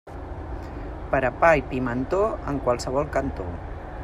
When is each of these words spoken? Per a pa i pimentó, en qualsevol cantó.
Per 1.11 1.19
a 1.29 1.31
pa 1.43 1.53
i 1.61 1.63
pimentó, 1.75 2.23
en 2.53 2.61
qualsevol 2.67 3.11
cantó. 3.19 3.51